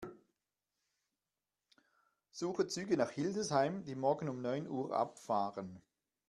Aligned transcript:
Suche 2.31 2.65
Züge 2.65 2.97
nach 2.97 3.11
Hildesheim, 3.11 3.83
die 3.83 3.93
morgen 3.93 4.29
um 4.29 4.41
neun 4.41 4.67
Uhr 4.67 4.95
abfahren. 4.97 5.79